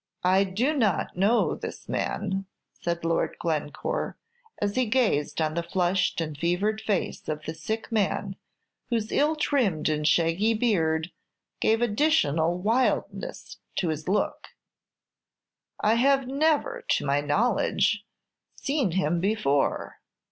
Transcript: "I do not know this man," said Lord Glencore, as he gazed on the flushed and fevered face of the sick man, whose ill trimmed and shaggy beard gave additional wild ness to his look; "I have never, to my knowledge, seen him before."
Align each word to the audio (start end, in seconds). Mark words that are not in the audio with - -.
"I 0.23 0.45
do 0.45 0.73
not 0.75 1.15
know 1.15 1.53
this 1.53 1.87
man," 1.87 2.47
said 2.81 3.05
Lord 3.05 3.35
Glencore, 3.37 4.17
as 4.59 4.75
he 4.75 4.87
gazed 4.87 5.39
on 5.39 5.53
the 5.53 5.61
flushed 5.61 6.19
and 6.19 6.35
fevered 6.35 6.81
face 6.81 7.29
of 7.29 7.43
the 7.45 7.53
sick 7.53 7.91
man, 7.91 8.35
whose 8.89 9.11
ill 9.11 9.35
trimmed 9.35 9.89
and 9.89 10.07
shaggy 10.07 10.55
beard 10.55 11.11
gave 11.59 11.83
additional 11.83 12.57
wild 12.57 13.13
ness 13.13 13.57
to 13.75 13.89
his 13.89 14.07
look; 14.09 14.47
"I 15.79 15.93
have 15.93 16.25
never, 16.25 16.83
to 16.93 17.05
my 17.05 17.21
knowledge, 17.21 18.03
seen 18.55 18.93
him 18.93 19.19
before." 19.19 19.99